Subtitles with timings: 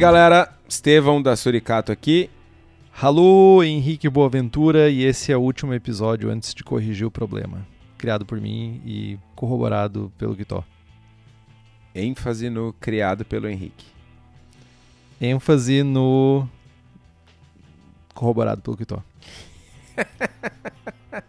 [0.00, 2.30] galera, Estevão da Suricato aqui.
[3.02, 7.66] Alô, Henrique Boaventura, e esse é o último episódio antes de corrigir o problema.
[7.98, 10.64] Criado por mim e corroborado pelo Guitó.
[11.94, 13.84] ênfase no criado pelo Henrique.
[15.20, 16.48] ênfase no
[18.14, 19.02] corroborado pelo Guitó.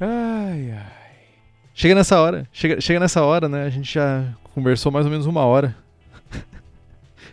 [0.00, 0.92] Ai, ai.
[1.74, 3.64] Chega nessa hora, chega, chega nessa hora, né?
[3.64, 5.76] A gente já conversou mais ou menos uma hora.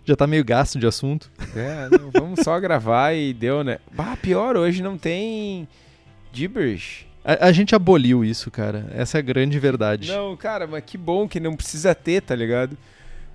[0.07, 1.29] Já tá meio gasto de assunto.
[1.53, 3.79] É, não, vamos só gravar e deu, né?
[3.91, 5.67] Bah, pior, hoje não tem
[6.31, 7.05] gibberish.
[7.25, 8.87] A, a gente aboliu isso, cara.
[8.93, 10.09] Essa é a grande verdade.
[10.09, 12.77] Não, cara, mas que bom que não precisa ter, tá ligado?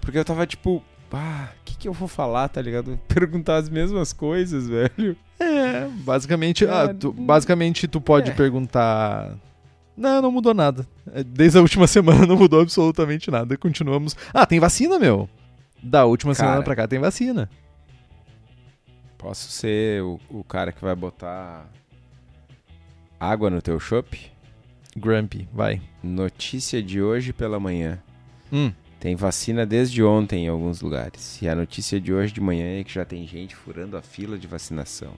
[0.00, 0.82] Porque eu tava tipo,
[1.12, 2.98] ah, o que, que eu vou falar, tá ligado?
[3.06, 5.14] Perguntar as mesmas coisas, velho.
[5.38, 8.34] É, basicamente, ah, É, tu, basicamente tu pode é.
[8.34, 9.36] perguntar.
[9.94, 10.86] Não, não mudou nada.
[11.12, 13.58] É, Desde a última semana não mudou absolutamente nada.
[13.58, 14.16] Continuamos.
[14.32, 15.28] Ah, tem vacina, meu.
[15.82, 16.48] Da última Cara.
[16.48, 17.50] semana pra cá tem vacina.
[19.18, 21.68] Posso ser o, o cara que vai botar
[23.18, 24.30] água no teu chopp?
[24.96, 25.80] Grumpy, vai.
[26.02, 27.98] Notícia de hoje pela manhã.
[28.52, 28.72] Hum.
[29.00, 31.40] Tem vacina desde ontem em alguns lugares.
[31.42, 34.38] E a notícia de hoje de manhã é que já tem gente furando a fila
[34.38, 35.12] de vacinação.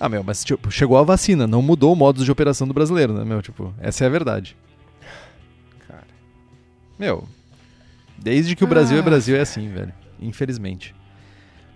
[0.00, 3.12] Ah, meu, mas tipo, chegou a vacina, não mudou o modo de operação do brasileiro,
[3.14, 3.40] né, meu?
[3.40, 4.56] Tipo, essa é a verdade.
[5.86, 6.06] Cara.
[6.98, 7.26] Meu,
[8.18, 9.04] desde que o Brasil é Ah.
[9.04, 9.92] Brasil é assim, velho.
[10.20, 10.94] Infelizmente.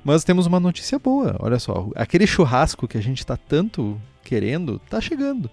[0.05, 1.89] Mas temos uma notícia boa, olha só.
[1.95, 5.49] Aquele churrasco que a gente tá tanto querendo, tá chegando.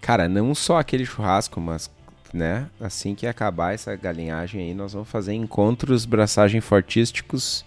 [0.00, 1.90] Cara, não só aquele churrasco, mas,
[2.32, 7.64] né, assim que acabar essa galinhagem aí, nós vamos fazer encontros braçagem fortísticos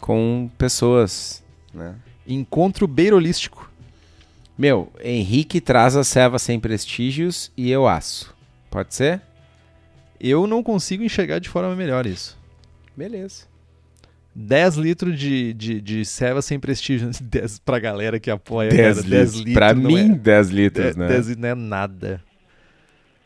[0.00, 1.42] com pessoas,
[1.74, 1.96] né?
[2.26, 3.70] Encontro beirolístico.
[4.56, 8.34] Meu, Henrique traz a ceva sem prestígios e eu aço.
[8.70, 9.20] Pode ser?
[10.20, 12.38] Eu não consigo enxergar de forma melhor isso.
[12.96, 13.44] Beleza.
[14.34, 17.10] 10 litros de, de, de ceva sem prestígio.
[17.20, 18.70] 10 pra galera que apoia.
[18.70, 18.90] 10 cara.
[19.08, 19.10] litros.
[19.10, 21.08] 10 litros pra não mim, é, 10 litros, 10, né?
[21.08, 22.22] 10 litros não é nada.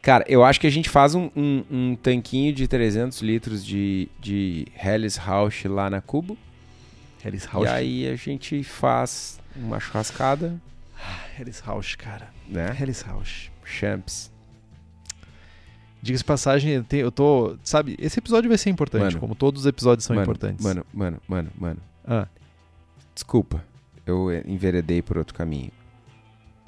[0.01, 4.09] Cara, eu acho que a gente faz um, um, um tanquinho de 300 litros de,
[4.21, 6.37] de Helles Rausch lá na Cubo.
[7.25, 7.71] E Rausch.
[7.71, 10.61] aí a gente faz uma churrascada,
[11.37, 12.29] Harris Rausch, cara.
[12.47, 12.71] né?
[12.71, 13.51] Harris Rausch.
[13.65, 14.31] Champs.
[16.05, 17.57] Diga-se de passagem, eu, tô.
[17.65, 19.21] Sabe, esse episódio vai ser importante, Mano.
[19.21, 20.63] como todos os episódios são mano, importantes.
[20.63, 21.81] Mano, mano, mano, mano.
[22.07, 22.29] Ah,
[23.15, 23.65] Desculpa,
[24.05, 25.71] eu enveredei por outro caminho.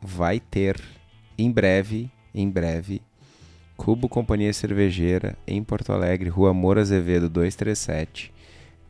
[0.00, 0.80] Vai ter,
[1.36, 3.02] em breve, em breve,
[3.76, 8.32] Cubo Companhia Cervejeira, em Porto Alegre, Rua Moura Azevedo 237.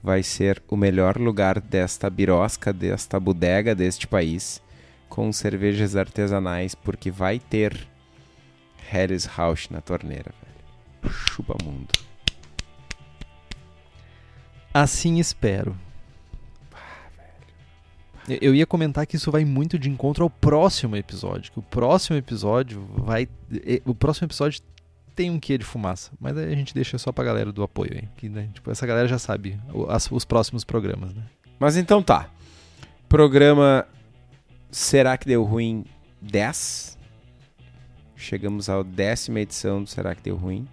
[0.01, 4.63] Vai ser o melhor lugar desta birosca, desta bodega deste país,
[5.09, 7.89] com cervejas artesanais, porque vai ter
[8.89, 11.15] Harris Rausch na torneira, velho.
[11.15, 11.89] Chupa mundo.
[14.73, 15.77] assim espero.
[18.29, 21.53] Eu- Eu ia comentar que isso vai muito de encontro ao próximo episódio.
[21.53, 23.29] Que o próximo episódio vai.
[23.85, 24.61] O próximo episódio
[25.15, 26.11] tem um quê de fumaça.
[26.21, 28.09] Mas aí a gente deixa só pra galera do apoio aí.
[28.17, 31.23] Que, né, tipo, essa galera já sabe o- as- os próximos programas, né?
[31.59, 32.29] Mas então tá.
[33.09, 33.87] Programa
[34.71, 35.85] Será que deu ruim
[36.21, 36.96] 10?
[38.17, 40.67] Chegamos à décima edição do Será que deu ruim?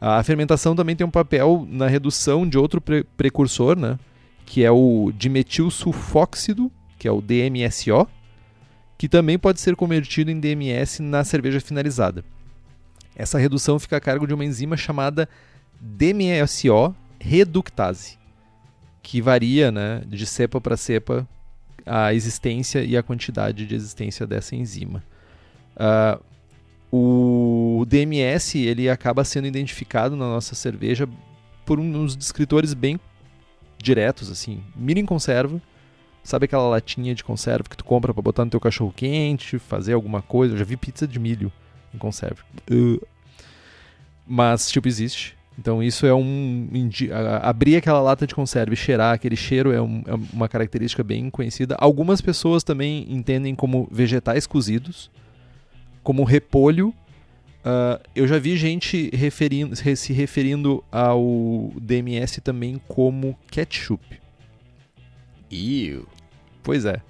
[0.00, 3.98] A fermentação também tem um papel na redução de outro pre- precursor, né?
[4.44, 8.06] que é o dimetilsulfóxido, que é o DMSO,
[8.98, 12.24] que também pode ser convertido em DMS na cerveja finalizada.
[13.16, 15.28] Essa redução fica a cargo de uma enzima chamada
[15.80, 18.18] DMSO reductase,
[19.02, 21.26] que varia né, de cepa para cepa
[21.86, 25.02] a existência e a quantidade de existência dessa enzima.
[25.76, 26.18] Ah,
[26.92, 31.08] o DMS ele acaba sendo identificado na nossa cerveja
[31.64, 32.98] por uns descritores bem
[33.78, 34.62] diretos, assim.
[34.74, 35.60] Mira em conserva.
[36.22, 39.94] Sabe aquela latinha de conserva que tu compra para botar no teu cachorro quente, fazer
[39.94, 40.54] alguma coisa?
[40.54, 41.50] Eu já vi pizza de milho
[41.94, 42.42] em conserva.
[42.70, 43.00] Uh.
[44.26, 45.36] Mas, tipo, existe.
[45.60, 46.66] Então isso é um.
[47.42, 51.28] Abrir aquela lata de conserva e cheirar aquele cheiro é, um, é, uma característica bem
[51.28, 51.76] conhecida.
[51.78, 55.10] Algumas pessoas também entendem como vegetais cozidos,
[56.02, 56.94] como repolho.
[57.60, 64.18] Uh, eu já vi gente referindo, se referindo ao DMS também como ketchup.
[65.50, 66.08] Ew.
[66.62, 67.02] Pois é.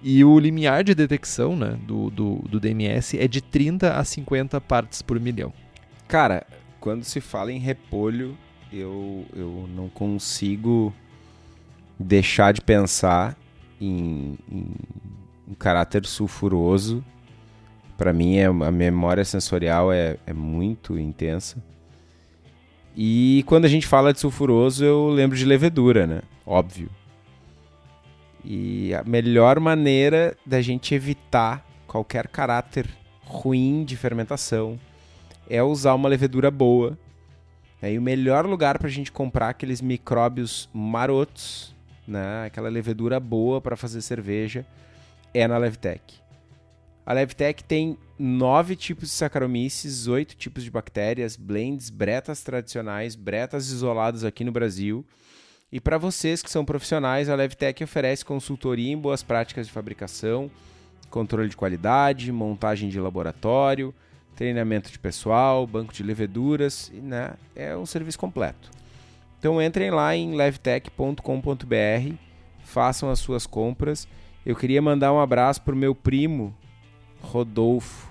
[0.00, 4.60] E o limiar de detecção né, do, do, do DMS é de 30 a 50
[4.60, 5.52] partes por milhão.
[6.06, 6.46] Cara,
[6.80, 8.36] quando se fala em repolho,
[8.72, 10.92] eu, eu não consigo
[11.98, 13.36] deixar de pensar
[13.80, 17.04] em, em caráter sulfuroso.
[17.98, 21.62] Para mim, é, a memória sensorial é, é muito intensa.
[22.96, 26.22] E quando a gente fala de sulfuroso, eu lembro de levedura, né?
[26.46, 26.88] Óbvio.
[28.42, 32.88] E a melhor maneira da gente evitar qualquer caráter
[33.22, 34.78] ruim de fermentação
[35.50, 36.96] é usar uma levedura boa.
[37.82, 37.94] Né?
[37.94, 41.74] E o melhor lugar para a gente comprar aqueles micróbios marotos,
[42.06, 42.46] né?
[42.46, 44.64] aquela levedura boa para fazer cerveja,
[45.34, 46.20] é na Levtech.
[47.04, 53.70] A Levtech tem nove tipos de Saccharomyces, oito tipos de bactérias, blends, bretas tradicionais, bretas
[53.70, 55.04] isoladas aqui no Brasil.
[55.72, 60.48] E para vocês que são profissionais, a Levtech oferece consultoria em boas práticas de fabricação,
[61.08, 63.92] controle de qualidade, montagem de laboratório,
[64.36, 67.34] treinamento de pessoal, banco de leveduras, né?
[67.54, 68.70] É um serviço completo.
[69.38, 72.14] Então entrem lá em levtech.com.br,
[72.64, 74.06] façam as suas compras.
[74.44, 76.54] Eu queria mandar um abraço pro meu primo
[77.20, 78.10] Rodolfo.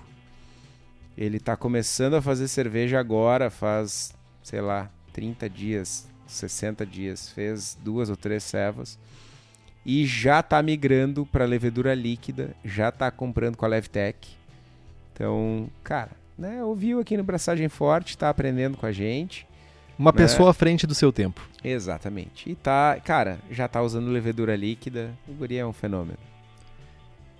[1.16, 7.76] Ele está começando a fazer cerveja agora, faz, sei lá, 30 dias, 60 dias, fez
[7.82, 8.98] duas ou três cevas
[9.84, 14.36] e já está migrando para levedura líquida, já está comprando com a Levtech.
[15.20, 19.46] Então, cara, né, ouviu aqui no Braçagem Forte, está aprendendo com a gente.
[19.98, 20.16] Uma né?
[20.16, 21.46] pessoa à frente do seu tempo.
[21.62, 22.48] Exatamente.
[22.48, 25.10] E tá, cara, já tá usando levedura líquida.
[25.28, 26.16] O guri é um fenômeno.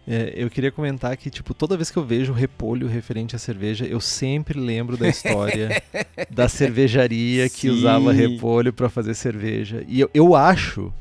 [0.06, 3.86] É, eu queria comentar que, tipo, toda vez que eu vejo repolho referente à cerveja,
[3.86, 5.82] eu sempre lembro da história
[6.30, 7.70] da cervejaria que Sim.
[7.70, 9.82] usava repolho para fazer cerveja.
[9.88, 10.92] E eu, eu acho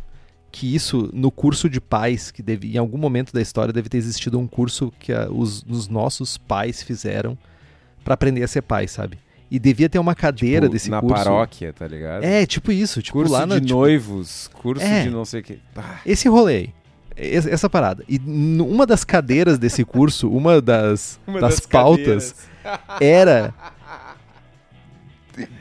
[0.51, 3.97] que isso, no curso de pais, que deve, em algum momento da história deve ter
[3.97, 7.37] existido um curso que a, os, os nossos pais fizeram
[8.03, 9.17] para aprender a ser pai, sabe?
[9.51, 11.15] E devia ter uma cadeira tipo, desse na curso.
[11.15, 12.23] Na paróquia, tá ligado?
[12.23, 13.01] É, tipo isso.
[13.01, 13.73] Tipo, curso lá de tipo...
[13.73, 15.59] noivos, curso é, de não sei o que.
[15.75, 15.99] Ah.
[16.05, 16.69] Esse rolê
[17.19, 18.03] essa parada.
[18.07, 22.35] E uma das cadeiras desse curso, uma das, uma das, das pautas,
[23.01, 23.53] era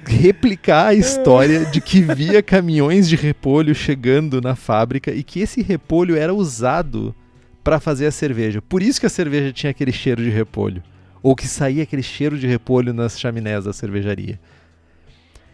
[0.04, 5.62] replicar a história de que via caminhões de repolho chegando na fábrica e que esse
[5.62, 7.14] repolho era usado
[7.62, 8.62] para fazer a cerveja.
[8.62, 10.82] Por isso que a cerveja tinha aquele cheiro de repolho.
[11.22, 14.38] Ou que saía aquele cheiro de repolho nas chaminés da cervejaria.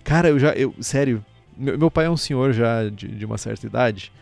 [0.05, 0.51] Cara, eu já.
[0.53, 1.25] Eu, sério,
[1.57, 4.13] meu, meu pai é um senhor já de, de uma certa idade.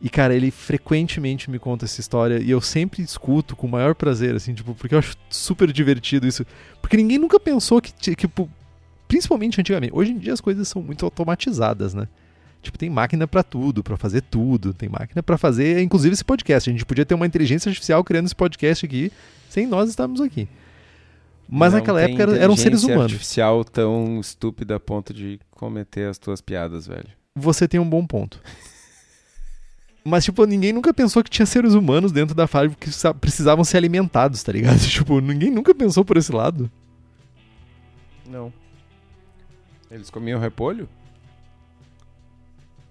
[0.00, 3.94] E, cara, ele frequentemente me conta essa história e eu sempre escuto com o maior
[3.94, 6.46] prazer, assim, tipo, porque eu acho super divertido isso.
[6.82, 8.48] Porque ninguém nunca pensou que, tipo,
[9.08, 9.92] principalmente antigamente.
[9.94, 12.08] Hoje em dia as coisas são muito automatizadas, né?
[12.62, 14.74] Tipo, tem máquina para tudo, para fazer tudo.
[14.74, 16.68] Tem máquina para fazer, inclusive, esse podcast.
[16.68, 19.12] A gente podia ter uma inteligência artificial criando esse podcast aqui,
[19.48, 20.48] sem nós estarmos aqui.
[21.48, 23.04] Mas não naquela época eram seres humanos.
[23.04, 27.08] artificial tão estúpida a ponto de cometer as tuas piadas, velho.
[27.36, 28.40] Você tem um bom ponto.
[30.04, 33.76] Mas, tipo, ninguém nunca pensou que tinha seres humanos dentro da fábrica que precisavam ser
[33.76, 34.78] alimentados, tá ligado?
[34.86, 36.70] Tipo, ninguém nunca pensou por esse lado.
[38.28, 38.52] Não.
[39.96, 40.86] Eles comiam repolho?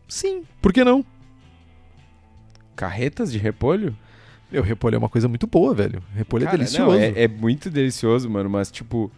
[0.08, 1.06] Sim, por que não?
[2.76, 3.96] Carretas de repolho?
[4.52, 6.02] Meu, repolho é uma coisa muito boa, velho.
[6.16, 6.92] Repolho é Cara, é delicioso.
[6.92, 9.12] Não, é, é, muito delicioso, mano, mas tipo.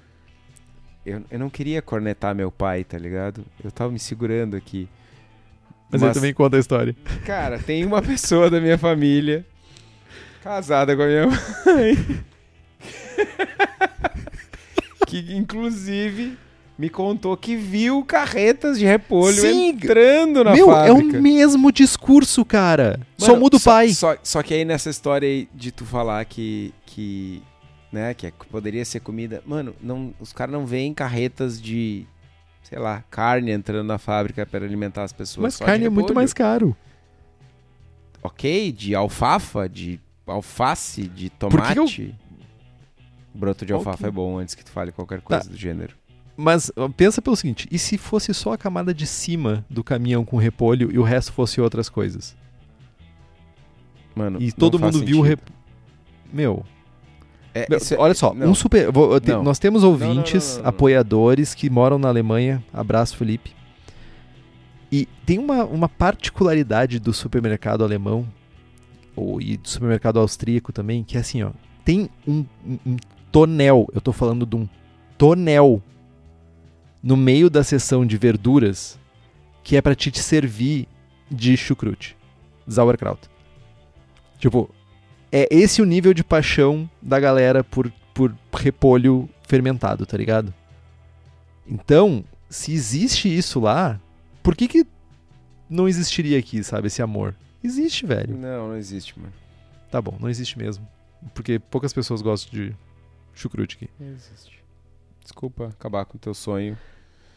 [1.06, 3.46] Eu, eu não queria cornetar meu pai, tá ligado?
[3.64, 4.90] Eu tava me segurando aqui.
[5.90, 6.94] Mas, mas ele também conta a história.
[7.26, 9.46] Cara, tem uma pessoa da minha família
[10.44, 12.26] casada com a minha mãe.
[15.08, 16.38] que inclusive
[16.78, 20.90] me contou que viu carretas de repolho Sim, entrando na meu, fábrica.
[20.90, 23.00] é o mesmo discurso, cara.
[23.20, 23.90] Mano, só muda o pai.
[23.90, 27.42] Só, só, que aí nessa história aí de tu falar que, que
[27.92, 32.06] né, que é, poderia ser comida, mano, não, os caras não veem carretas de,
[32.62, 35.42] sei lá, carne entrando na fábrica para alimentar as pessoas.
[35.42, 36.76] Mas carne é muito mais caro.
[38.22, 42.14] Ok, de alfafa, de alface, de tomate.
[43.34, 44.08] Broto de alfafa Ok.
[44.08, 45.50] é bom antes que tu fale qualquer coisa Tá.
[45.50, 45.96] do gênero.
[46.38, 50.38] Mas pensa pelo seguinte: e se fosse só a camada de cima do caminhão com
[50.38, 52.36] repolho e o resto fosse outras coisas?
[54.16, 55.56] Mano, E não todo mundo viu o repolho.
[56.32, 56.66] Meu,
[57.54, 58.52] É, Meu, é- olha só, não.
[58.52, 58.92] um super.
[58.92, 60.70] vou- te- nós temos ouvintes, não, não.
[60.70, 62.64] apoiadores que moram na Alemanha.
[62.72, 63.52] Abraço, Felipe.
[64.92, 68.28] E tem uma, uma particularidade do supermercado alemão,
[69.16, 71.50] ou e do supermercado austríaco também, que é assim, ó.
[71.84, 72.98] Tem um, um- um
[73.32, 74.68] tonel, eu tô falando de um
[75.18, 75.82] tonel
[77.02, 78.98] no meio da seção de verduras
[79.64, 80.88] que é pra te te servir
[81.30, 82.16] de chucrute,
[82.68, 83.30] sauerkraut.
[84.40, 84.70] Tipo,
[85.32, 90.54] é esse o nível de paixão da galera por, por repolho fermentado, tá ligado?
[91.68, 94.00] Então, se existe isso lá,
[94.42, 94.88] por que que
[95.70, 97.36] não existiria aqui, sabe, esse amor?
[97.62, 98.38] Existe, velho.
[98.38, 99.34] Não, não existe, mano.
[99.92, 100.88] Tá bom, não existe mesmo.
[101.34, 102.76] Porque poucas pessoas gostam de
[103.34, 103.90] chucrute aqui.
[104.00, 104.57] Não existe.
[105.28, 106.78] Desculpa acabar com o teu sonho.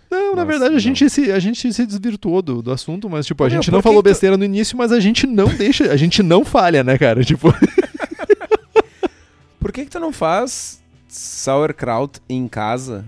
[0.08, 0.78] Não, na verdade, a não.
[0.78, 3.82] gente, se, a gente se desvirtuou do, do assunto, mas, tipo, a Meu, gente não
[3.82, 6.84] falou que tu- besteira no início, mas a gente não deixa, a gente não falha,
[6.84, 7.24] né, cara?
[7.24, 7.48] Tipo,
[9.58, 13.04] Por que que tu não faz sauerkraut em casa?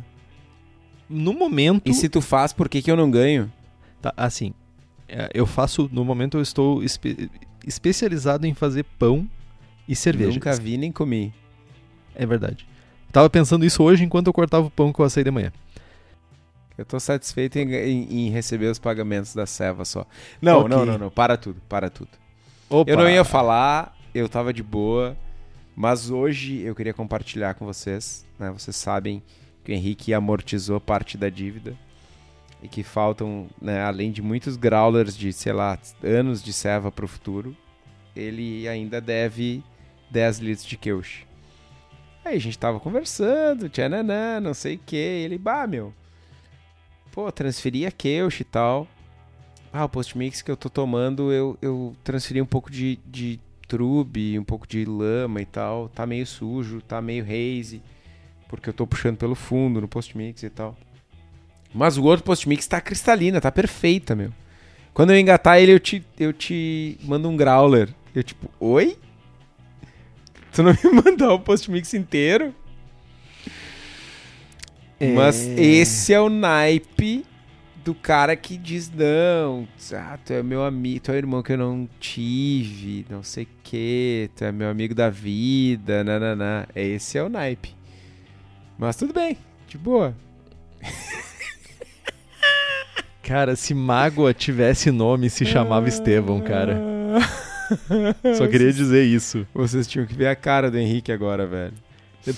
[1.09, 1.91] no momento.
[1.91, 3.53] E se tu faz, por que que eu não ganho?
[4.01, 4.55] Tá, assim,
[5.07, 7.31] é, eu faço, no momento eu estou espe-
[7.67, 9.29] especializado em fazer pão
[9.87, 10.33] e cerveja.
[10.33, 11.33] Nunca vi nem comi.
[12.15, 12.67] É verdade.
[13.13, 15.53] Tava pensando isso hoje enquanto eu cortava o pão que eu assei de manhã.
[16.79, 20.07] Eu tô satisfeito em, em- em receber os pagamentos da Seva só.
[20.41, 20.69] Não, Ok.
[20.71, 21.11] não, não, não.
[21.11, 22.09] Para tudo, para tudo.
[22.71, 22.91] Opa.
[22.91, 25.15] Eu não ia falar, eu tava de boa,
[25.77, 28.51] mas hoje eu queria compartilhar com vocês, né?
[28.51, 29.23] Vocês sabem
[29.63, 31.77] que o Henrique amortizou parte da dívida
[32.63, 37.07] e que faltam, né, além de muitos growlers de, sei lá, anos de Seva pro
[37.07, 37.55] futuro,
[38.17, 39.63] ele ainda deve
[40.11, 41.27] 10 litros de Keush.
[42.25, 45.93] Aí a gente tava conversando, tchananã, não sei o que, ele, bah, meu,
[47.11, 48.87] pô, transferi a Keush e tal.
[49.73, 54.39] Ah, o post-mix que eu tô tomando, eu, eu transferi um pouco de, de trube,
[54.39, 55.89] um pouco de lama e tal.
[55.89, 57.83] Tá meio sujo, tá meio haze,
[58.49, 60.77] porque eu tô puxando pelo fundo no post-mix e tal.
[61.75, 64.31] Mas o outro post-mix tá cristalina, tá perfeita, meu.
[64.93, 67.89] Quando eu engatar ele, eu te, eu te mando um growler.
[68.15, 68.99] Eu tipo, oi?
[70.53, 72.55] Tu não me mandar o post-mix inteiro?
[75.15, 75.61] Mas É.
[75.61, 77.25] esse é o naipe
[77.85, 81.53] do cara que diz, não, ah, tu é meu amigo, tu é o irmão que
[81.53, 86.65] eu não tive, não sei o que, tu é meu amigo da vida, nananã.
[86.77, 87.75] Esse é o naipe.
[88.79, 90.15] Mas tudo bem, de boa.
[93.23, 96.92] Cara, se mágoa tivesse nome, se chamava Estevão, cara.
[98.37, 99.47] Só queria dizer isso.
[99.55, 101.75] Vocês tinham que ver a cara do Henrique agora, velho.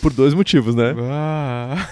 [0.00, 0.94] Por dois motivos, né?
[1.10, 1.88] Ah.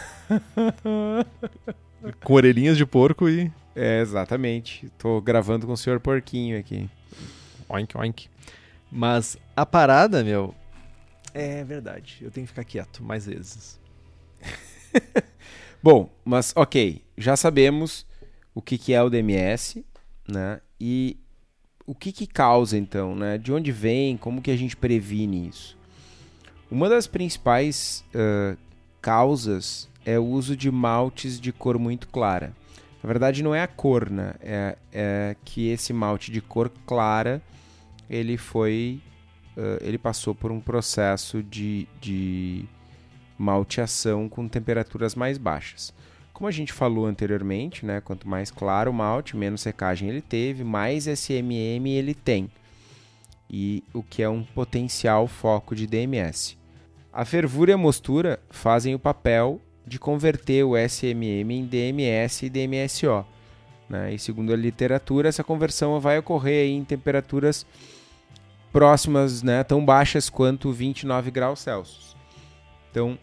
[2.24, 3.50] Com orelhinhas de porco e.
[3.74, 4.90] É, exatamente.
[4.98, 6.88] Tô gravando com o senhor Porquinho aqui.
[7.68, 8.28] Oink, oink.
[8.90, 10.54] Mas a parada, meu.
[11.34, 12.18] É verdade.
[12.20, 13.80] Eu tenho que ficar quieto mais vezes.
[15.82, 18.06] Bom, mas ok, já sabemos
[18.54, 19.84] o que, que é o DMS,
[20.28, 20.60] né?
[20.78, 21.18] E
[21.86, 23.38] o que, que causa então, né?
[23.38, 25.76] De onde vem, como que a gente previne isso?
[26.70, 28.56] Uma das principais ah,
[29.00, 32.54] causas é o uso de maltes de cor muito clara.
[33.02, 34.34] Na verdade, não é a cor, né?
[34.40, 37.42] É, é que esse malte de cor clara
[38.08, 39.00] ele foi,
[39.56, 42.64] ah, ele passou por um processo de, de
[43.36, 45.92] malteação com temperaturas mais baixas.
[46.32, 50.64] Como a gente falou anteriormente, né, quanto mais claro o malte, menos secagem ele teve,
[50.64, 52.50] mais SMM ele tem.
[53.48, 56.56] E o que é um potencial foco de DMS.
[57.12, 62.50] A fervura e a mostura fazem o papel de converter o SMM em DMS e
[62.50, 63.26] DMSO.
[63.88, 64.14] Né?
[64.14, 67.66] E segundo a literatura, essa conversão vai ocorrer em temperaturas
[68.72, 72.16] próximas, né, tão baixas quanto 29 graus Celsius.
[72.90, 73.18] Então,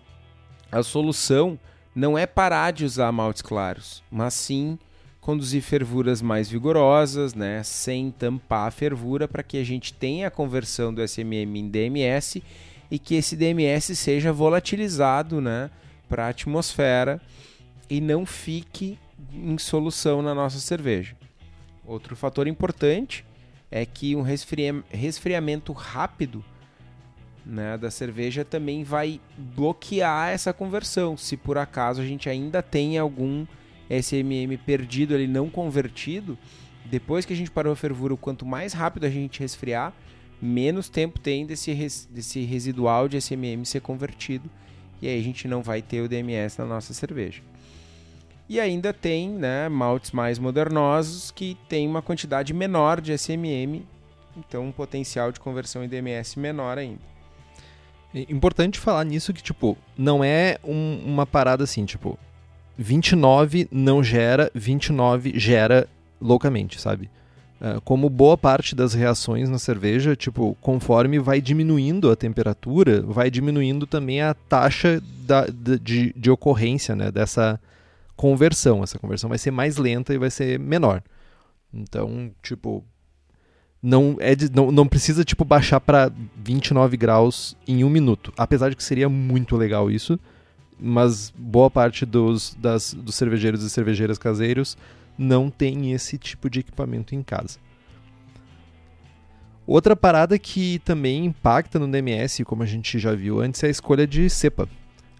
[0.71, 1.59] a solução
[1.95, 4.77] não é parar de usar maltes claros, mas sim
[5.19, 10.31] conduzir fervuras mais vigorosas, né, sem tampar a fervura para que a gente tenha a
[10.31, 12.41] conversão do SMM em DMS
[12.89, 15.69] e que esse DMS seja volatilizado, né,
[16.07, 17.21] para a atmosfera
[17.89, 18.97] e não fique
[19.33, 21.15] em solução na nossa cerveja.
[21.85, 23.25] Outro fator importante
[23.69, 26.43] é que um resfria- resfriamento rápido
[27.45, 31.17] né, da cerveja também vai bloquear essa conversão.
[31.17, 33.45] Se por acaso a gente ainda tem algum
[33.89, 36.37] SMM perdido ali, não convertido,
[36.85, 39.93] depois que a gente parou a fervura, quanto mais rápido a gente resfriar,
[40.41, 44.49] menos tempo tem desse, res- desse residual de SMM ser convertido
[45.01, 47.41] e aí a gente não vai ter o DMS na nossa cerveja.
[48.47, 53.83] E ainda tem né, maltes mais modernosos que tem uma quantidade menor de SMM,
[54.35, 57.08] então um potencial de conversão em DMS menor ainda.
[58.13, 62.17] Importante falar nisso que, tipo, não é um, uma parada assim, tipo,
[62.77, 65.87] 29 não gera, 29 gera
[66.19, 67.09] loucamente, sabe?
[67.61, 73.29] Uh, como boa parte das reações na cerveja, tipo, conforme vai diminuindo a temperatura, vai
[73.29, 77.59] diminuindo também a taxa da, de, de ocorrência né, dessa,
[78.19, 78.83] conversão.
[78.83, 81.01] Essa conversão vai ser mais lenta e vai ser menor.
[81.73, 82.83] Então, tipo,
[83.81, 88.33] não é de, não, não precisa tipo baixar para 29 graus em um minuto.
[88.37, 90.19] Apesar de que seria muito legal isso,
[90.79, 94.77] mas boa parte dos, das, dos cervejeiros e cervejeiras caseiros
[95.17, 97.59] não tem esse tipo de equipamento em casa.
[99.67, 103.69] Outra parada que também impacta no DMS, como a gente já viu antes, é a
[103.69, 104.67] escolha de cepa.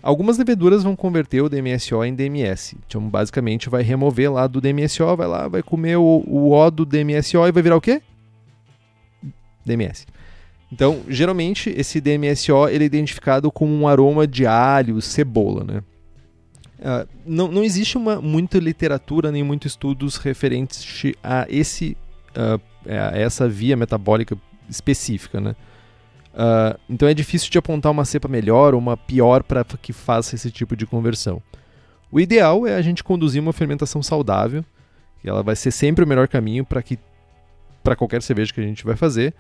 [0.01, 2.75] Algumas leveduras vão converter o DMSO em DMS.
[2.87, 6.85] Então, basicamente, vai remover lá do DMSO, vai lá, vai comer o, o O do
[6.85, 8.01] DMSO e vai virar o quê?
[9.65, 10.05] DMS.
[10.71, 15.83] Então, geralmente, esse DMSO ele é identificado com um aroma de alho, cebola, né?
[16.79, 21.97] Uh, não, não existe uma, muita literatura nem muitos estudos referentes a, esse,
[22.29, 24.37] uh, a essa via metabólica
[24.69, 25.55] específica, né?
[26.33, 30.35] Uh, então é difícil de apontar uma cepa melhor ou uma pior para que faça
[30.35, 31.41] esse tipo de conversão.
[32.11, 34.63] O ideal é a gente conduzir uma fermentação saudável,
[35.23, 36.97] e ela vai ser sempre o melhor caminho para que
[37.83, 39.33] para qualquer cerveja que a gente vai fazer,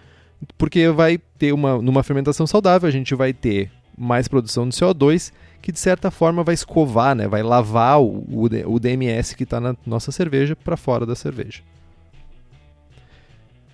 [0.57, 5.33] porque vai ter uma numa fermentação saudável a gente vai ter mais produção de CO2
[5.61, 9.59] que de certa forma vai escovar, né, vai lavar o, o, o DMS que está
[9.59, 11.61] na nossa cerveja para fora da cerveja.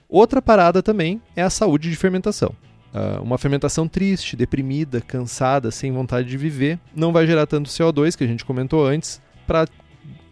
[0.10, 2.54] Outra parada também é a saúde de fermentação.
[2.94, 8.16] Uh, uma fermentação triste, deprimida, cansada, sem vontade de viver, não vai gerar tanto CO2
[8.16, 9.68] que a gente comentou antes para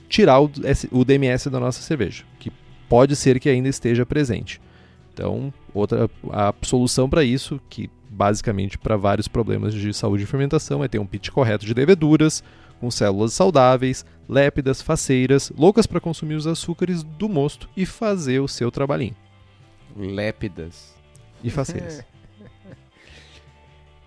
[0.08, 0.50] tirar o,
[0.92, 2.52] o, DMS da nossa cerveja, que
[2.90, 4.60] pode ser que ainda esteja presente.
[5.14, 10.84] Então, outra a solução para isso, que basicamente para vários problemas de saúde e fermentação,
[10.84, 12.44] é ter um pitch correto de leveduras,
[12.80, 18.48] com células saudáveis, lépidas, faceiras, loucas para consumir os açúcares do mosto e fazer o
[18.48, 19.16] seu trabalhinho.
[19.96, 20.96] Lépidas.
[21.44, 22.04] E faceiras.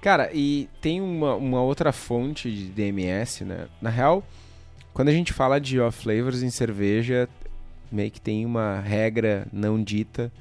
[0.01, 3.67] Cara, e tem uma, uma outra fonte de DMS, né?
[3.81, 4.25] Na real,
[4.93, 7.29] quando a gente fala de off flavors em cerveja,
[7.91, 10.33] meio que tem uma regra não dita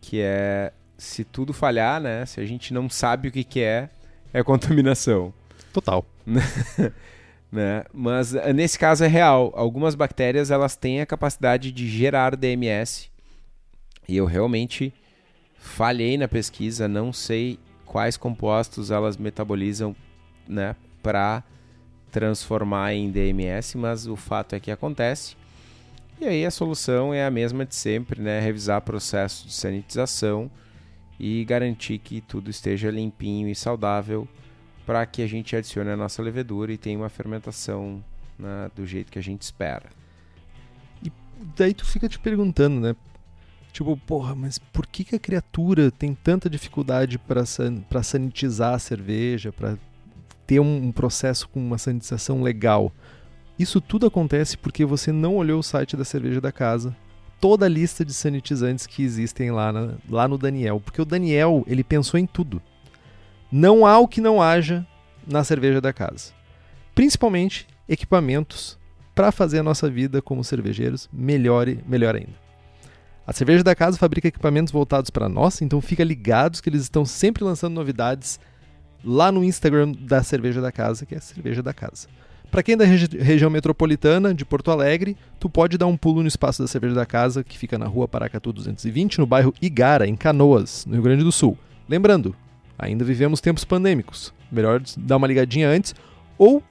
[0.00, 2.26] que é se tudo falhar, né?
[2.26, 3.88] Se a gente não sabe o que, que é,
[4.32, 5.32] é contaminação.
[5.72, 6.04] Total.
[7.50, 7.84] né?
[7.92, 9.52] Mas eh, nesse caso é real.
[9.54, 13.10] Algumas bactérias elas têm a capacidade de gerar DMS.
[14.08, 14.92] E eu realmente
[15.58, 19.94] falhei na pesquisa, não sei quais compostos elas metabolizam
[20.48, 21.42] né, para
[22.10, 25.36] transformar em DMS, mas o fato é que acontece.
[26.20, 28.40] E aí a solução é a mesma de sempre, né?
[28.40, 30.50] Revisar processo de sanitização
[31.18, 34.26] e garantir que tudo esteja limpinho e saudável
[34.84, 38.02] para que a gente adicione a nossa levedura e tenha uma fermentação
[38.38, 39.90] né, do jeito que a gente espera.
[41.04, 41.12] E
[41.56, 42.96] daí tu fica te perguntando, né?
[43.72, 48.78] Tipo, porra, mas por que, que a criatura tem tanta dificuldade para san sanitizar a
[48.78, 49.78] cerveja, para
[50.46, 52.92] ter um, um processo com uma sanitização legal?
[53.58, 56.96] Isso tudo acontece porque você não olhou o site da cerveja da casa,
[57.40, 61.64] toda a lista de sanitizantes que existem lá, na, lá no Daniel, porque o Daniel
[61.66, 62.62] ele pensou em tudo.
[63.50, 64.86] Não há o que não haja
[65.26, 66.32] na cerveja da casa,
[66.94, 68.78] principalmente equipamentos
[69.14, 72.48] para fazer a nossa vida como cervejeiros melhor, melhor ainda.
[73.26, 77.04] A cerveja da casa fabrica equipamentos voltados para nós, então fica ligados que eles estão
[77.04, 78.38] sempre lançando novidades
[79.04, 82.08] lá no Instagram da cerveja da casa, que é cerveja da casa.
[82.50, 86.22] Para quem é da regi região metropolitana de Porto Alegre, tu pode dar um pulo
[86.22, 90.06] no espaço da cerveja da casa, que fica na rua Paracatu 220, no bairro Igara,
[90.06, 91.58] em Canoas, no Rio Grande do Sul.
[91.88, 92.34] Lembrando,
[92.78, 94.32] ainda vivemos tempos pandêmicos.
[94.50, 95.94] Melhor dar uma ligadinha antes
[96.38, 96.62] ou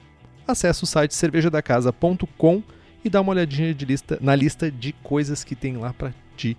[0.48, 2.64] acesse o site cervejadacasa.com
[3.06, 6.58] e dá uma olhadinha lista, na lista de coisas que tem lá para de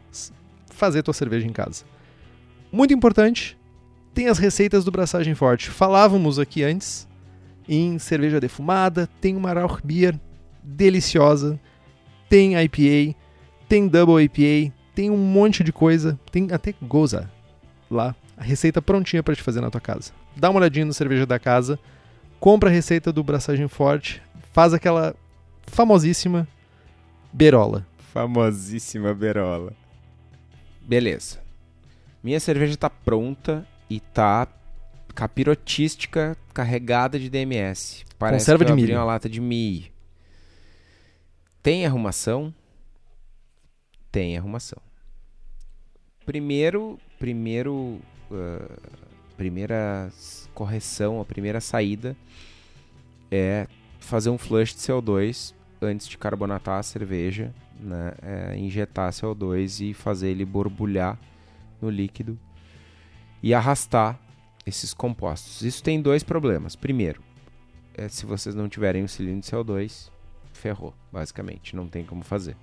[0.71, 1.85] fazer tua cerveja em casa.
[2.71, 3.59] Muito importante,
[4.15, 5.71] tem as receitas do Braçagem Forte.
[5.71, 7.08] Falávamos aqui antes
[7.69, 10.19] em cerveja defumada, tem uma Rauch Beer
[10.63, 11.59] deliciosa,
[12.29, 13.17] tem IPA,
[13.69, 17.31] tem Double IPA, tem um monte de coisa, tem até Goza
[17.91, 20.13] lá, a receita prontinha para te fazer na tua casa.
[20.37, 21.79] Dá uma olhadinha no Cerveja da Casa,
[22.39, 25.15] compra a receita do Braçagem Forte, faz aquela
[25.67, 26.47] famosíssima
[27.33, 27.87] berola
[28.19, 29.73] famosíssima berola.
[30.83, 31.39] Beleza.
[32.23, 34.47] Minha cerveja tá pronta e tá
[35.19, 38.05] capirotística carregada de DMS.
[38.17, 38.97] Parece Conserva que eu de milho.
[38.97, 39.91] uma lata de milho.
[41.61, 42.55] Tem arrumação?
[44.13, 44.81] Tem arrumação.
[46.25, 47.99] Primeiro, primeiro,
[48.31, 48.79] ah,
[49.37, 50.09] primeira
[50.55, 52.17] correção, a primeira saída
[53.29, 53.67] é
[53.99, 55.53] fazer um flush de CO2
[55.83, 58.13] antes de carbonatar a cerveja, né?
[58.23, 61.19] É, injetar CO2 e fazer ele borbulhar
[61.83, 62.39] no líquido
[63.43, 64.17] e arrastar
[64.69, 65.63] esses compostos.
[65.63, 66.77] Isso tem dois problemas.
[66.77, 67.23] Primeiro,
[67.95, 70.11] é, se vocês não tiverem o cilindro de CO2,
[70.53, 72.57] ferrou, basicamente, não tem como fazer.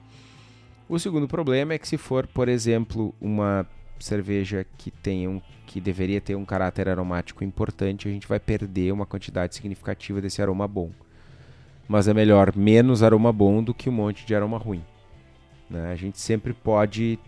[0.88, 3.68] O segundo problema é que se for, por exemplo, uma
[4.00, 8.92] cerveja que tenha um, que deveria ter um caráter aromático importante, a gente vai perder
[8.92, 10.92] uma quantidade significativa desse aroma bom.
[11.88, 14.84] Mas é melhor menos aroma bom do que um monte de aroma ruim.
[15.70, 15.92] né?
[15.92, 17.20] A gente sempre pode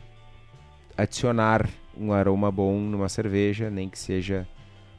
[0.95, 4.47] adicionar um aroma bom numa cerveja, nem que seja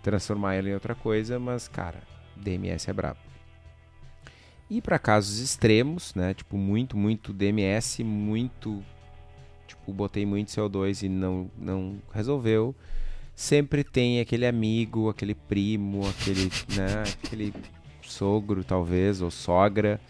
[0.03, 2.03] transformar ela em outra coisa, mas cara,
[2.37, 3.19] DMS é brabo.
[4.71, 8.83] E para casos extremos, né, tipo muito, muito DMS, muito
[9.67, 12.75] tipo botei muito CO2 e não não resolveu,
[13.35, 17.55] sempre tem aquele amigo, aquele primo, aquele, né, aquele
[18.03, 20.01] sogro talvez ou sogra,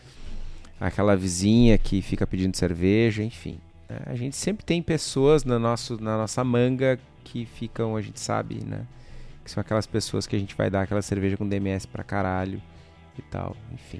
[0.80, 3.58] aquela vizinha que fica pedindo cerveja, enfim.
[3.88, 3.98] né?
[4.06, 8.64] A gente sempre tem pessoas na, nosso, na nossa manga que ficam, a gente sabe,
[8.64, 8.86] né?
[9.48, 12.60] Que são aquelas pessoas que a gente vai dar aquela cerveja com DMS pra caralho
[13.18, 13.98] e tal, enfim.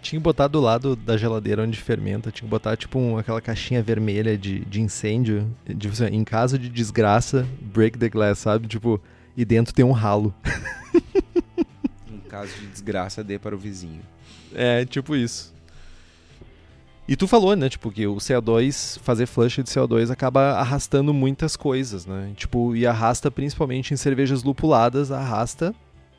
[0.00, 3.42] Tinha que botar do lado da geladeira onde fermenta, tinha que botar tipo um- aquela
[3.42, 8.66] caixinha vermelha de, de incêndio, de, assim, em caso de desgraça, break the glass, sabe?
[8.68, 8.98] Tipo,
[9.36, 10.34] e dentro tem um ralo.
[12.10, 14.00] Em caso de desgraça, dê para o vizinho.
[14.54, 15.54] É, tipo isso.
[17.08, 21.54] E tu falou, né, tipo, que o CO2, fazer flush de CO2 acaba arrastando muitas
[21.54, 22.32] coisas, né?
[22.36, 25.72] Tipo, e arrasta principalmente em cervejas lupuladas, arrasta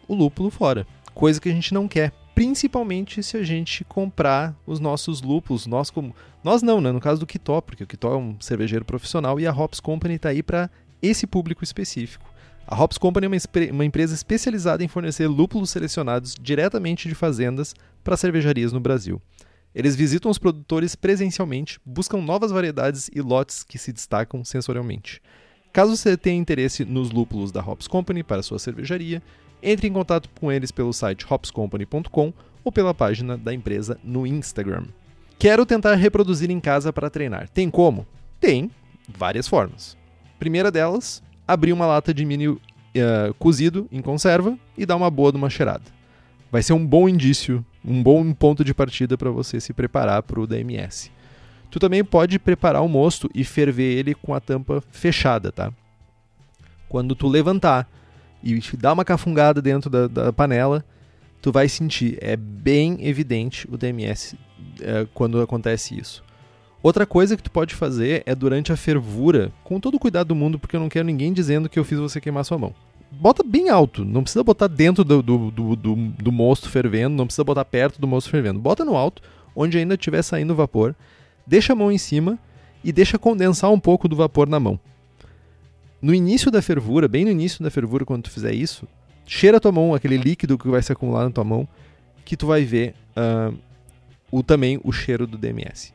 [0.07, 0.87] o lúpulo fora.
[1.13, 2.13] Coisa que a gente não quer.
[2.33, 6.15] Principalmente se a gente comprar os nossos lúpulos, nós como...
[6.41, 6.89] Nós não, né?
[6.89, 10.17] No caso do Kitó, porque o Kitó é um cervejeiro profissional e a Hops Company
[10.17, 10.69] tá aí para
[11.01, 12.25] esse público específico.
[12.65, 13.37] A Hops Company é uma,
[13.73, 19.21] uma empresa especializada em fornecer lúpulos selecionados diretamente de fazendas para cervejarias no Brasil.
[19.73, 25.21] Eles visitam os produtores presencialmente, buscam novas variedades e lotes que se destacam sensorialmente.
[25.71, 29.21] Caso você tenha interesse nos lúpulos da Hops Company para sua cervejaria,
[29.61, 34.85] entre em contato com eles pelo site hopscompany.com ou pela página da empresa no Instagram.
[35.37, 37.47] Quero tentar reproduzir em casa para treinar.
[37.49, 38.07] Tem como?
[38.39, 38.71] Tem,
[39.07, 39.95] várias formas.
[40.39, 42.59] Primeira delas, abrir uma lata de milho
[42.95, 45.96] eh, cozido em conserva e dar uma boa de uma cheirada.
[46.51, 50.39] Vai ser um bom indício, um bom ponto de partida para você se preparar para
[50.39, 51.11] o DMS.
[51.69, 55.71] Tu também pode preparar o mosto e ferver ele com a tampa fechada, tá?
[56.87, 57.89] Quando tu levantar
[58.41, 60.85] e dar uma cafungada dentro da, da panela,
[61.41, 64.37] tu vai sentir, é bem evidente o DMS
[64.81, 66.23] é, quando acontece isso.
[66.81, 70.35] Outra coisa que tu pode fazer é durante a fervura, com todo o cuidado do
[70.35, 72.73] mundo, porque eu não quero ninguém dizendo que eu fiz você queimar sua mão.
[73.09, 77.25] Bota bem alto, não precisa botar dentro do, do, do, do, do mosto fervendo, não
[77.25, 78.59] precisa botar perto do mosto fervendo.
[78.59, 79.21] Bota no alto,
[79.55, 80.95] onde ainda estiver saindo vapor,
[81.45, 82.37] deixa a mão em cima
[82.83, 84.79] e deixa condensar um pouco do vapor na mão.
[86.01, 88.87] No início da fervura, bem no início da fervura, quando tu fizer isso,
[89.25, 91.67] cheira a tua mão, aquele líquido que vai se acumular na tua mão,
[92.23, 93.51] que tu vai ver ah,
[94.31, 95.93] o, também o cheiro do DMS.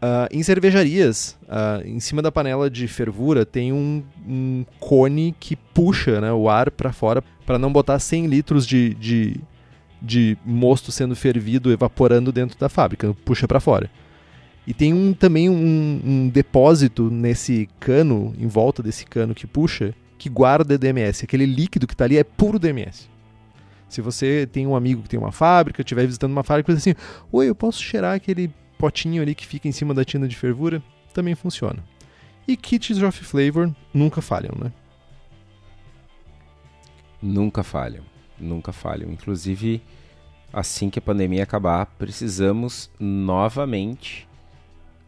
[0.00, 5.56] Ah, em cervejarias, ah, em cima da panela de fervura, tem um, um cone que
[5.56, 9.40] puxa né, o ar para fora para não botar 100 litros de, de,
[10.00, 13.90] de mosto sendo fervido, evaporando dentro da fábrica, puxa para fora.
[14.64, 19.94] E tem um, também um, um depósito nesse cano, em volta desse cano que puxa,
[20.16, 21.24] que guarda DMS.
[21.24, 23.08] Aquele líquido que está ali é puro DMS.
[23.88, 26.94] Se você tem um amigo que tem uma fábrica, estiver visitando uma fábrica diz assim:
[27.32, 30.82] Oi, eu posso cheirar aquele potinho ali que fica em cima da tina de fervura?
[31.12, 31.84] Também funciona.
[32.46, 34.72] E kits of flavor nunca falham, né?
[37.20, 38.04] Nunca falham,
[38.38, 39.10] nunca falham.
[39.10, 39.82] Inclusive,
[40.52, 44.26] assim que a pandemia acabar, precisamos novamente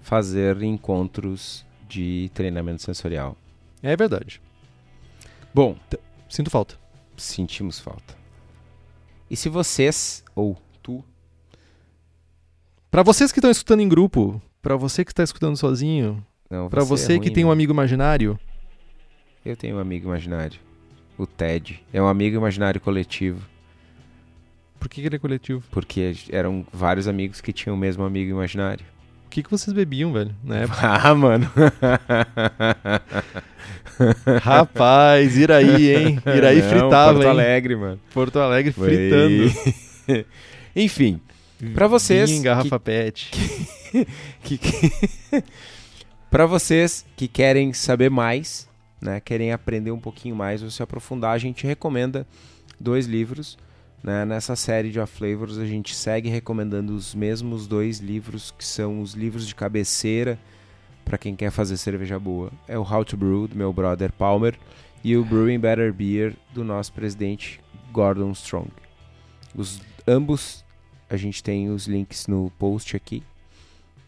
[0.02, 3.36] fazer encontros de treinamento sensorial.
[3.82, 4.40] É verdade.
[5.54, 5.76] Bom,
[6.28, 6.78] Sinto falta.
[7.16, 8.16] sentimos falta.
[9.28, 11.04] E se vocês, ou tu,
[12.90, 16.84] Para vocês que estão escutando em grupo, para você que está escutando sozinho, para é
[16.84, 17.52] você que ruim, tem um né?
[17.52, 18.38] amigo imaginário,
[19.44, 20.58] Eu tenho um amigo imaginário,
[21.16, 21.80] o Ted.
[21.92, 23.46] É um amigo imaginário coletivo,
[24.80, 25.62] por que, que ele é coletivo?
[25.70, 28.84] porque eram vários amigos que tinham o mesmo amigo imaginário.
[29.26, 30.80] O que, que vocês bebiam, velho, na época?
[30.82, 31.48] Ah, mano.
[34.42, 36.18] Rapaz, Iraí, hein?
[36.34, 37.30] Iraí Não, fritava, Porto hein?
[37.30, 38.00] Alegre, mano.
[38.12, 39.52] Porto Alegre fritando.
[40.74, 41.20] Enfim,
[41.74, 43.30] Pra vocês em garrafa pet.
[44.42, 44.58] que,
[46.30, 48.68] para vocês que querem saber mais,
[49.00, 52.26] né, querem aprender um pouquinho mais ou se aprofundar, a gente recomenda
[52.78, 53.58] dois livros.
[54.02, 54.24] Né?
[54.24, 59.02] Nessa série de Off Flavors a gente segue recomendando os mesmos dois livros que são
[59.02, 60.38] os livros de cabeceira
[61.04, 62.50] para quem quer fazer cerveja boa.
[62.66, 64.58] É o How to Brew do meu brother Palmer
[65.04, 67.60] e o Brewing Better Beer do nosso presidente
[67.92, 68.70] Gordon Strong.
[69.54, 70.64] Os ambos
[71.10, 73.22] a gente tem os links no post aqui.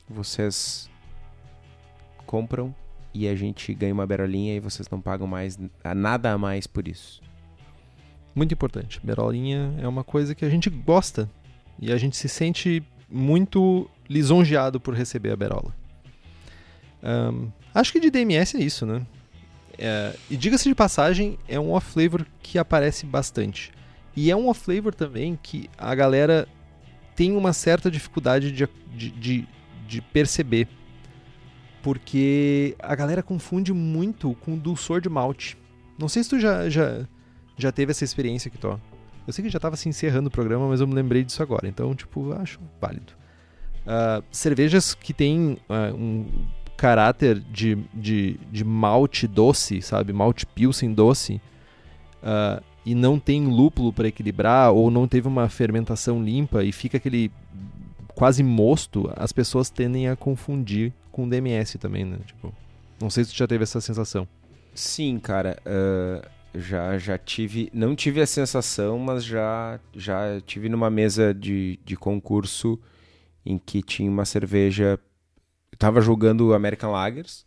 [0.09, 0.89] Vocês
[2.25, 2.73] compram
[3.13, 5.59] e a gente ganha uma berolinha e vocês não pagam mais
[5.95, 7.21] nada a mais por isso.
[8.35, 9.01] Muito importante.
[9.03, 11.29] Berolinha é uma coisa que a gente gosta
[11.79, 15.75] e a gente se sente muito lisonjeado por receber a berola.
[17.03, 19.05] Um, acho que de DMS é isso, né?
[19.77, 23.73] É, e diga-se de passagem, é um off-flavor que aparece bastante.
[24.15, 26.47] E é um off-flavor também que a galera
[27.15, 29.49] tem uma certa dificuldade de, de, de,
[29.87, 30.69] de perceber.
[31.83, 35.59] Porque a galera confunde muito com dulçor de malte.
[35.99, 37.07] Não sei se tu já, já,
[37.57, 38.79] já teve essa experiência que tô.
[39.27, 41.69] Eu sei que já estava se encerrando o programa, mas eu me lembrei disso agora.
[41.69, 43.13] Então, tipo, acho válido.
[43.83, 46.27] Uh, cervejas que têm uh, um
[46.77, 50.13] caráter de, de, de malte doce, sabe?
[50.13, 51.41] Malte pilsen doce.
[52.23, 56.97] Uh, e não tem lúpulo para equilibrar ou não teve uma fermentação limpa e fica
[56.97, 57.31] aquele
[58.15, 62.19] quase mosto, as pessoas tendem a confundir com DMS também, né?
[62.27, 62.53] Tipo,
[63.01, 64.27] não sei se tu já teve essa sensação.
[64.75, 65.59] Sim, cara.
[65.67, 67.71] Uh, já, já tive.
[67.73, 72.79] Não tive a sensação, mas já, já tive numa mesa de, de concurso
[73.45, 74.99] em que tinha uma cerveja.
[75.71, 77.45] Eu tava jogando American Lagers.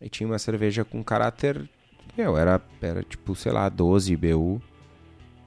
[0.00, 1.68] E tinha uma cerveja com caráter
[2.16, 4.60] meu, era, era tipo, sei lá, 12 BU.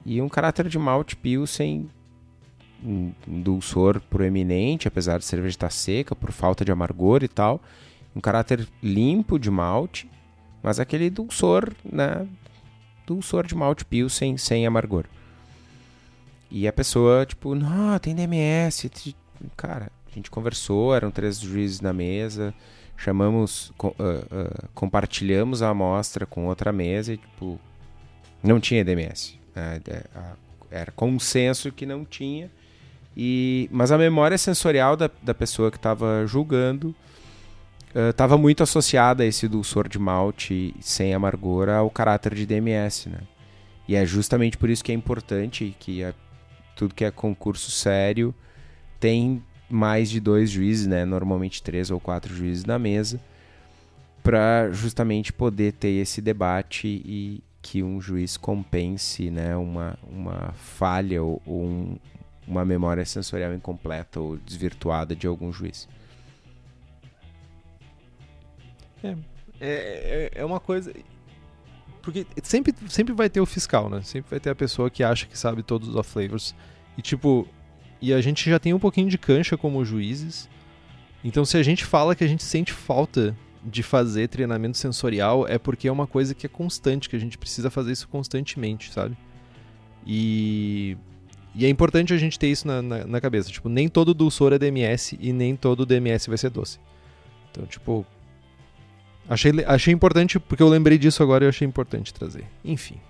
[0.04, 1.88] E um caráter de malte pilsen,
[2.84, 7.60] um dulçor proeminente, apesar de a cerveja estar seca, por falta de amargor e tal.
[8.14, 10.10] Um caráter limpo de malte,
[10.62, 12.26] mas aquele dulçor, né?
[13.06, 15.06] Dulçor de malte pilsen sem amargor.
[16.50, 18.88] E a pessoa, tipo, não, tem DMS.
[19.56, 22.54] Cara, a gente conversou, eram três juízes na mesa
[22.96, 27.60] chamamos, uh, uh, compartilhamos a amostra com outra mesa e, tipo,
[28.42, 29.38] não tinha DMS.
[29.54, 29.80] Né?
[30.70, 32.50] Era consenso que não tinha.
[33.16, 36.94] E, mas a memória sensorial da, da pessoa que estava julgando
[38.10, 43.08] estava uh, muito associada a esse dulçor de malte sem amargor ao caráter de DMS,
[43.08, 43.20] né?
[43.88, 46.12] E é justamente por isso que é importante que a,
[46.74, 48.34] tudo que é concurso sério
[49.00, 51.04] tem mais de dois juízes, né?
[51.04, 53.20] Normalmente três ou quatro juízes na mesa,
[54.22, 59.56] para justamente poder ter esse debate e que um juiz compense, né?
[59.56, 61.98] Uma, uma falha ou, ou um,
[62.46, 65.88] uma memória sensorial incompleta ou desvirtuada de algum juiz.
[69.02, 69.16] É,
[69.60, 70.92] é, é uma coisa.
[72.02, 74.00] Porque sempre, sempre vai ter o fiscal, né?
[74.02, 76.54] Sempre vai ter a pessoa que acha que sabe todos os off-flavors.
[76.96, 77.48] E tipo,
[78.00, 80.48] e a gente já tem um pouquinho de cancha como juízes.
[81.24, 85.58] Então, se a gente fala que a gente sente falta de fazer treinamento sensorial, é
[85.58, 89.16] porque é uma coisa que é constante, que a gente precisa fazer isso constantemente, sabe?
[90.06, 90.96] E,
[91.52, 93.50] e é importante a gente ter isso na, na, na cabeça.
[93.50, 96.78] Tipo, nem todo dulçor é DMS e nem todo DMS vai ser doce.
[97.50, 98.06] Então, tipo,
[99.28, 102.44] achei, achei importante, porque eu lembrei disso agora e achei importante trazer.
[102.64, 103.00] Enfim.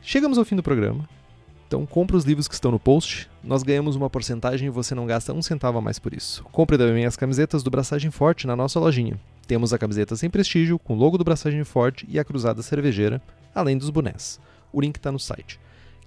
[0.00, 1.08] Chegamos ao fim do programa.
[1.66, 5.04] Então compre os livros que estão no post, nós ganhamos uma porcentagem e você não
[5.04, 6.44] gasta um centavo a mais por isso.
[6.52, 9.18] Compre também as camisetas do Braçagem Forte na nossa lojinha.
[9.46, 13.20] Temos a camiseta sem prestígio, com o logo do Braçagem Forte e a cruzada cervejeira,
[13.54, 14.40] além dos bonés.
[14.72, 15.58] O link está no site.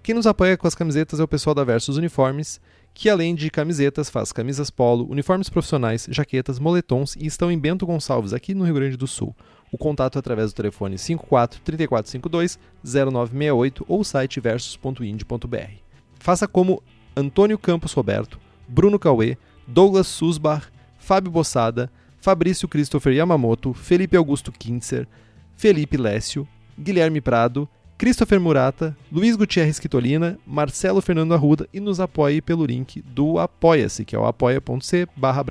[0.01, 2.61] Quem nos apoia com as camisetas é o pessoal da Versus Uniformes,
[2.93, 7.85] que além de camisetas faz camisas polo, uniformes profissionais, jaquetas, moletons e estão em Bento
[7.85, 9.35] Gonçalves, aqui no Rio Grande do Sul.
[9.71, 15.71] O contato é através do telefone 54 3452 0968 ou site versus.ind.br.
[16.19, 16.83] Faça como
[17.15, 25.07] Antônio Campos Roberto, Bruno Cauê, Douglas Susbar, Fábio Bossada, Fabrício Christopher Yamamoto, Felipe Augusto Kintzer,
[25.55, 26.47] Felipe Lécio,
[26.77, 27.67] Guilherme Prado,
[27.99, 34.05] Christopher Murata, Luiz Gutierrez Quitolina, Marcelo Fernando Arruda e nos apoie pelo link do Apoia-se,
[34.05, 35.43] que é o apoia.c barra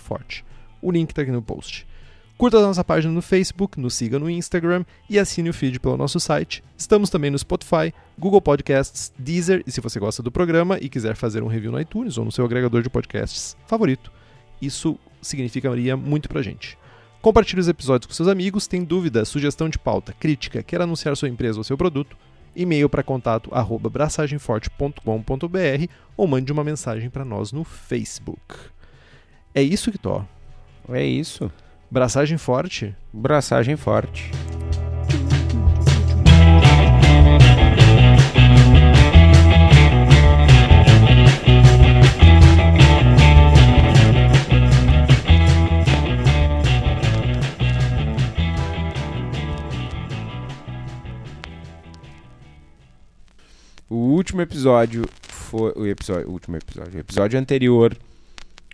[0.00, 0.44] forte.
[0.82, 1.86] O link está aqui no post.
[2.36, 5.96] Curta a nossa página no Facebook, nos siga no Instagram e assine o feed pelo
[5.96, 6.64] nosso site.
[6.76, 11.14] Estamos também no Spotify, Google Podcasts, Deezer e se você gosta do programa e quiser
[11.14, 14.10] fazer um review no iTunes ou no seu agregador de podcasts favorito,
[14.60, 16.76] isso significaria muito pra gente.
[17.20, 18.66] Compartilhe os episódios com seus amigos.
[18.66, 22.16] Tem dúvida, sugestão de pauta, crítica, quer anunciar sua empresa ou seu produto?
[22.54, 28.54] E-mail para contato arroba braçagemforte.com.br ou mande uma mensagem para nós no Facebook.
[29.54, 30.24] É isso, Kitó.
[30.88, 31.50] É isso.
[31.90, 32.94] Braçagem forte.
[33.12, 34.30] Braçagem forte.
[54.38, 57.96] Último episódio foi o episódio, o último episódio, o episódio anterior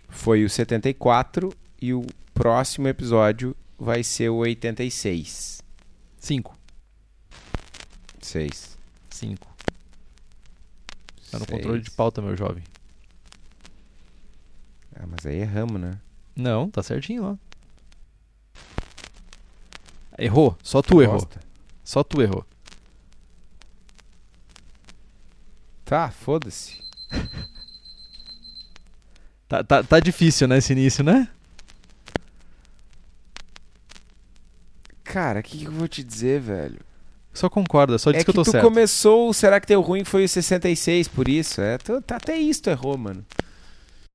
[0.09, 1.51] foi o 74
[1.81, 5.63] e o próximo episódio vai ser o 86.
[6.19, 6.57] 5.
[8.21, 8.77] 6.
[9.09, 9.55] 5.
[11.31, 12.63] Tá no controle de pauta, meu jovem.
[14.95, 15.97] Ah, mas aí erramos, né?
[16.35, 17.39] Não, tá certinho lá.
[20.17, 20.55] Errou.
[20.61, 21.27] Só tu errou.
[21.83, 22.45] Só tu errou.
[25.85, 26.83] Tá, foda-se.
[29.47, 31.29] Tá, tá, tá difícil, né, esse início, né?
[35.03, 36.79] Cara, o que, que eu vou te dizer, velho?
[37.31, 38.63] Só concorda, só diz é que, que, eu tô tu certo.
[38.63, 41.61] começou, será que deu ruim foi o 66, por isso.
[41.61, 43.23] É, tu, tá, até isso tu errou, mano.